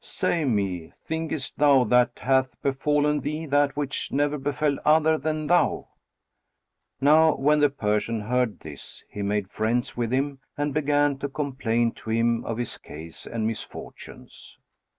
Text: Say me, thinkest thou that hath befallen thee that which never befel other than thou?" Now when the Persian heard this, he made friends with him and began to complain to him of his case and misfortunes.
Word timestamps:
Say 0.03 0.45
me, 0.45 0.93
thinkest 1.05 1.59
thou 1.59 1.83
that 1.83 2.17
hath 2.23 2.59
befallen 2.63 3.19
thee 3.19 3.45
that 3.45 3.77
which 3.77 4.11
never 4.11 4.39
befel 4.39 4.79
other 4.83 5.15
than 5.15 5.45
thou?" 5.45 5.89
Now 6.99 7.35
when 7.35 7.59
the 7.59 7.69
Persian 7.69 8.21
heard 8.21 8.61
this, 8.61 9.03
he 9.09 9.21
made 9.21 9.51
friends 9.51 9.95
with 9.95 10.11
him 10.11 10.39
and 10.57 10.73
began 10.73 11.19
to 11.19 11.29
complain 11.29 11.91
to 11.91 12.09
him 12.09 12.43
of 12.45 12.57
his 12.57 12.79
case 12.79 13.27
and 13.27 13.45
misfortunes. 13.45 14.57